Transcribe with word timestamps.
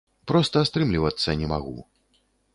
Проста 0.29 0.63
стрымлівацца 0.69 1.37
не 1.43 1.51
магу. 1.53 1.77